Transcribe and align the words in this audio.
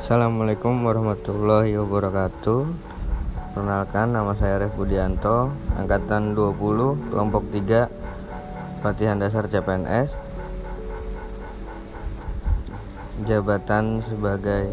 Assalamualaikum 0.00 0.80
warahmatullahi 0.80 1.76
wabarakatuh. 1.76 2.60
Perkenalkan 3.52 4.16
nama 4.16 4.32
saya 4.32 4.64
Ref 4.64 4.72
Budianto 4.72 5.52
Angkatan 5.76 6.32
20 6.32 7.12
Kelompok 7.12 7.44
3 7.52 8.80
Pelatihan 8.80 9.20
Dasar 9.20 9.44
CPNS 9.44 10.16
Jabatan 13.28 14.00
sebagai 14.00 14.72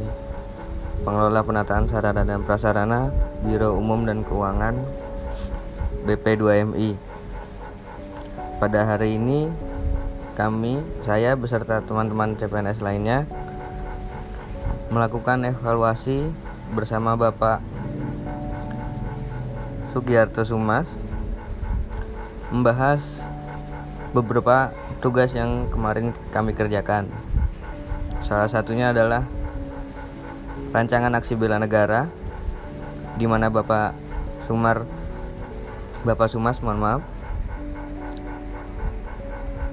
Pengelola 1.04 1.44
Penataan 1.44 1.91
Sarana 1.91 2.23
dan 2.23 2.48
Prasarana 2.48 3.12
Biro 3.44 3.75
Umum 3.75 4.07
dan 4.07 4.23
Keuangan 4.23 4.80
BP2MI 6.07 6.96
Pada 8.64 8.96
hari 8.96 9.20
ini 9.20 9.52
kami, 10.39 10.80
saya 11.03 11.36
beserta 11.36 11.84
teman-teman 11.84 12.39
CPNS 12.39 12.80
lainnya 12.80 13.28
melakukan 14.88 15.44
evaluasi 15.44 16.32
bersama 16.72 17.20
Bapak 17.20 17.59
Sugiarto 19.91 20.48
Sumas 20.48 20.88
membahas 22.48 23.04
beberapa 24.16 24.72
tugas 25.04 25.36
yang 25.36 25.68
kemarin 25.68 26.16
kami 26.31 26.55
kerjakan. 26.55 27.12
Salah 28.23 28.48
satunya 28.48 28.95
adalah 28.95 29.28
rancangan 30.72 31.12
aksi 31.20 31.36
bela 31.36 31.59
negara 31.59 32.08
di 33.20 33.28
mana 33.28 33.52
Bapak 33.52 33.92
Sumar 34.48 34.88
Bapak 36.08 36.31
Sumas 36.31 36.64
mohon 36.64 36.80
maaf 36.80 37.02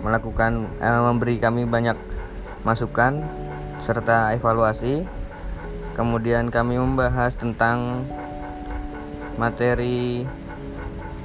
melakukan 0.02 0.68
eh, 0.82 1.00
memberi 1.00 1.38
kami 1.40 1.64
banyak 1.64 1.96
masukan 2.66 3.43
serta 3.82 4.30
evaluasi. 4.36 5.02
Kemudian 5.98 6.50
kami 6.50 6.78
membahas 6.78 7.34
tentang 7.34 8.06
materi 9.34 10.22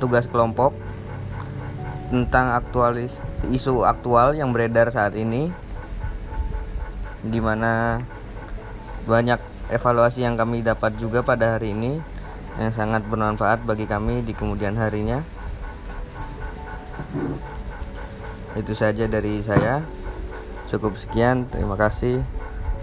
tugas 0.01 0.25
kelompok 0.25 0.73
tentang 2.09 2.57
aktualis 2.57 3.13
isu 3.53 3.85
aktual 3.85 4.33
yang 4.33 4.49
beredar 4.49 4.89
saat 4.89 5.13
ini 5.13 5.53
di 7.21 7.37
mana 7.37 8.01
banyak 9.05 9.37
evaluasi 9.69 10.25
yang 10.25 10.33
kami 10.33 10.65
dapat 10.65 10.97
juga 10.97 11.21
pada 11.21 11.57
hari 11.57 11.77
ini 11.77 12.01
yang 12.57 12.73
sangat 12.73 13.05
bermanfaat 13.05 13.63
bagi 13.63 13.85
kami 13.85 14.25
di 14.25 14.33
kemudian 14.33 14.75
harinya. 14.75 15.21
Itu 18.57 18.73
saja 18.73 19.05
dari 19.05 19.39
saya. 19.45 19.85
Cukup 20.67 20.97
sekian, 20.99 21.47
terima 21.49 21.79
kasih. 21.79 22.21